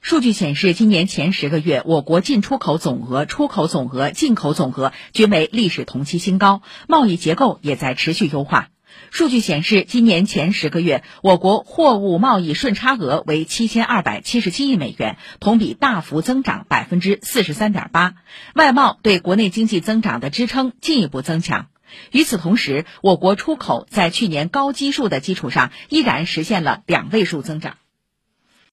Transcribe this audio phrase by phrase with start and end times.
[0.00, 8.68] 数据显示今年前十个月我国进出口总额出口总额进口总额均为历史同期新高贸易结构也在持续优化。
[9.10, 18.14] 数据显示今年前十个月我国货物贸易顺差额为七千二百七十七亿美元同比大幅增长百分之四十三点八。
[18.54, 21.66] 外贸对国内经济增长的支撑进一步增强。
[22.12, 27.76] 与此同时我国出口在去年高基数的基础上依然实现了两位数增长。